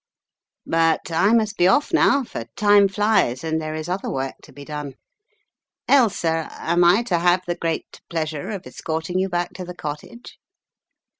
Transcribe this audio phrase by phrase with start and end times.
[0.65, 4.51] "But I must be off now, for time flies, and there is other work to
[4.51, 4.93] be done.
[5.87, 10.39] ••.Ailsa, am I to have the great pleasure of escorting you back to the Cottage?"